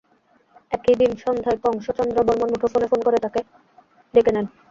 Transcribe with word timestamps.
একই 0.71 0.95
দিন 1.01 1.11
সন্ধ্যায় 1.23 1.59
কংস 1.63 1.85
চন্দ্র 1.97 2.17
বর্মণ 2.27 2.49
মুঠোফোনে 2.51 2.87
ফোন 2.91 2.99
করে 3.03 3.17
তাকে 3.25 3.39
ডেকে 4.13 4.31
নেন। 4.35 4.45